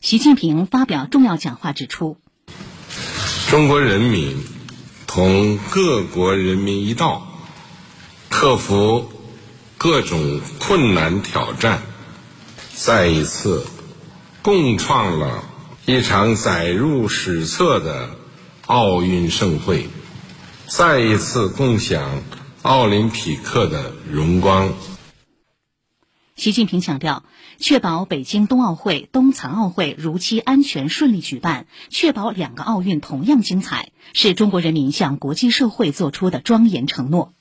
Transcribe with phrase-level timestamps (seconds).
[0.00, 2.18] 习近平发表重要讲话指出，
[3.50, 4.44] 中国人民
[5.08, 7.26] 同各国人民一道，
[8.28, 9.10] 克服
[9.76, 11.82] 各种困难挑战，
[12.74, 13.66] 再一次
[14.40, 15.44] 共创了
[15.84, 18.10] 一场载入史册的
[18.66, 19.88] 奥运盛会，
[20.68, 22.22] 再一次共享
[22.62, 24.72] 奥林匹克的荣光。
[26.38, 27.24] 习近平强调，
[27.58, 37.34] 确保北京冬奥会、冬残奥会如期安全顺利举办，确保两个奥运同样精彩，是中国人民向国际社会作出的庄严承诺。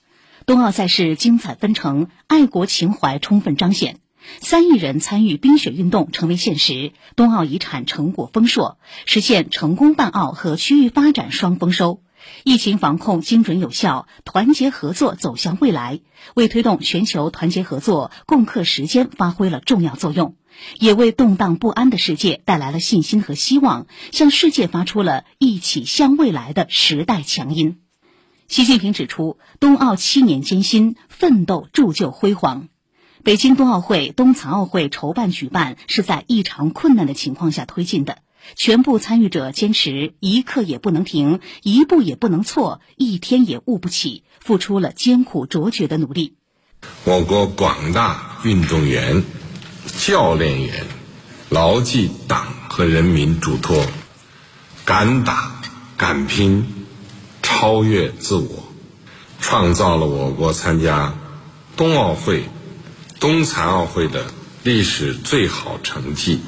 [0.47, 3.99] 冬奥赛事精彩纷呈，爱国情怀充分彰显，
[4.41, 12.01] 三亿人参与冰雪运动成为现实，冬奥遗产成果丰硕，实现成功办奥和区域发展双丰收。
[12.43, 15.99] 疫情防控精准有效，团结合作走向未来，
[16.35, 20.35] 为推动全球团结合作共克时艰发挥了重要作用，
[20.79, 27.79] 也为动荡不安的世界带来了信心和希望，向世界发出了一起向未来的时代强音。
[28.47, 32.69] 习近平指出，冬奥七年艰辛奋斗铸就辉煌。
[33.23, 38.19] 北京冬奥会、冬残奥会筹办举办是在异常困难的情况下推进的。
[38.55, 46.35] 全部参与者坚持一刻也不能停，一步也不能错，一天也误不起，付出了艰苦卓绝的努力。
[47.03, 49.23] 我国广大运动员、
[49.97, 50.85] 教练员
[51.49, 53.85] 牢记党和人民嘱托，
[54.85, 55.61] 敢打
[55.97, 56.65] 敢拼，
[57.41, 58.71] 超越自我，
[59.41, 61.15] 创造了我国参加
[61.75, 62.43] 冬奥会、
[63.19, 64.25] 冬残奥会的
[64.63, 66.39] 历史最好成绩，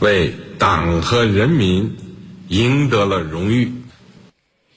[0.00, 0.34] 为。
[0.58, 1.96] 党和人民
[2.48, 3.72] 赢得了荣誉。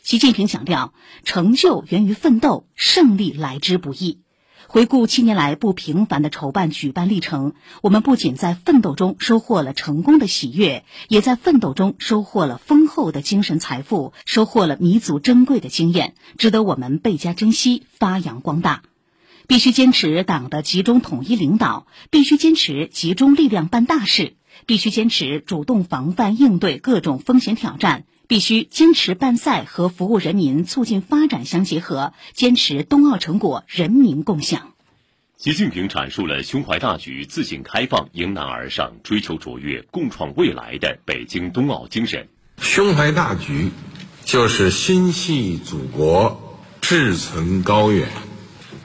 [0.03, 4.19] 习近平强调，成就源于奋斗，胜利来之不易。
[4.67, 18.83] 回顾七年来不平凡的筹办举办历程，我们不仅在奋斗中收获了成功的喜悦，也在奋斗中收获了丰厚的精神财富，收获了弥足珍贵的经验，值得我们倍加珍惜，发扬光大。
[19.47, 24.33] 必须坚持党的集中统一领导，必须坚持集中力量办大事。
[24.65, 34.73] 必须坚持主动防范应对各种风险挑战，必须坚持办赛和服务人民、促进发展相结合，坚持冬奥成果人民共享。
[35.37, 42.27] 习近平阐述了胸怀大局、自信开放、迎难而上、追求卓越、共创未来的北京冬奥精神。
[42.57, 43.69] 胸怀大局，
[44.25, 48.09] 就是心系祖国、志存高远，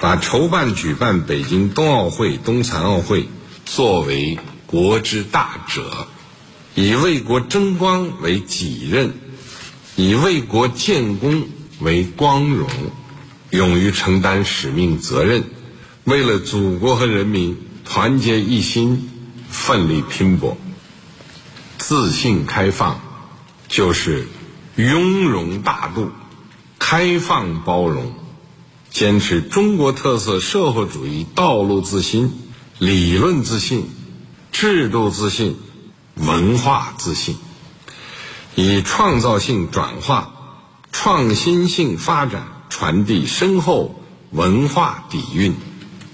[0.03, 3.29] 把筹办举办北京冬奥会、冬残奥会
[3.65, 4.37] 作为。
[4.67, 6.09] 国之大者，
[6.75, 9.12] 以为国争光为己任，
[9.97, 11.45] 以为国建功
[11.79, 12.71] 为光荣，
[13.51, 15.45] 勇于承担使命责任，
[16.05, 19.11] 为了祖国和人民团结一心，
[19.51, 20.57] 奋力拼搏。
[21.77, 22.99] 自信开放，
[23.69, 24.27] 就是
[24.77, 26.11] 雍容大度、
[26.79, 28.15] 开放包容，
[28.93, 32.33] 坚持中国特色社会主义道路自信、
[32.79, 33.89] 理论自信。
[34.53, 35.57] 制度自信，
[36.15, 37.37] 文化自信，
[38.55, 40.35] 以创造性转化、
[40.93, 45.55] 创新性发展传递深厚文化底蕴，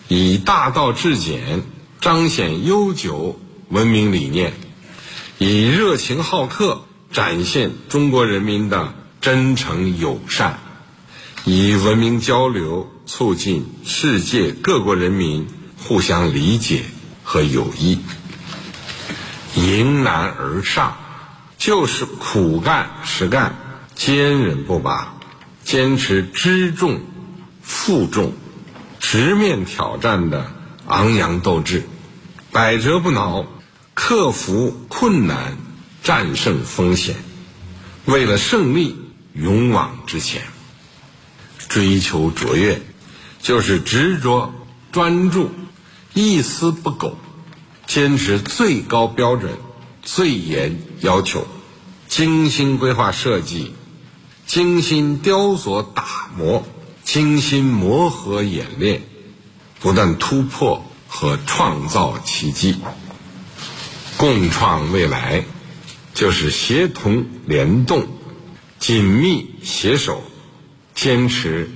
[0.07, 1.65] 以大道至简
[2.01, 3.41] 彰显悠久
[3.71, 4.55] 文明理念，
[5.39, 10.61] 以热情好客展现中国人民的真诚友善，
[11.51, 15.47] 以文明交流促进世界各国人民
[15.79, 16.83] 互相理解
[17.25, 18.01] 和友谊。
[19.55, 20.99] 迎难而上，
[21.57, 23.57] 就是苦干实干、
[23.95, 25.15] 坚韧不拔，
[25.65, 27.01] 坚持知重、
[27.63, 28.35] 负重、
[29.01, 30.53] 直面挑战的
[30.87, 31.85] 昂扬斗志，
[32.53, 33.47] 百折不挠，
[33.95, 35.57] 克服困难，
[36.03, 37.17] 战胜风险，
[38.05, 38.95] 为了胜利
[39.33, 40.43] 勇往直前。
[41.69, 42.81] 追求卓越，
[43.41, 44.53] 就是执着、
[44.91, 45.51] 专注、
[46.15, 47.17] 一丝不苟。
[47.87, 49.53] 坚持最高标准、
[50.03, 51.47] 最严要求，
[52.07, 53.73] 精心规划设计，
[54.47, 56.67] 精心雕琢打磨，
[57.03, 59.03] 精心磨合演练，
[59.81, 62.77] 不断突破和创造奇迹。
[64.19, 65.45] 共创未来，
[66.13, 68.07] 就是协同联动、
[68.79, 70.23] 紧密携手，
[71.01, 71.71] 坚持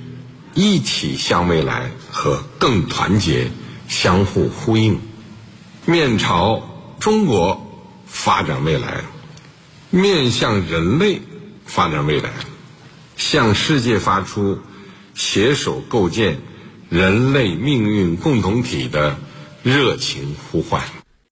[0.53, 3.53] 一起向未来和更团结
[3.87, 4.99] 相互呼应。
[5.87, 7.65] 面朝中国
[8.05, 9.05] 发展未来，
[9.91, 11.23] 面向人类
[11.65, 12.31] 发展未来，
[13.17, 14.59] 向世界发出
[15.15, 16.39] 携手构建
[16.91, 19.17] 人类命运共同体的
[19.63, 20.83] 热情呼唤。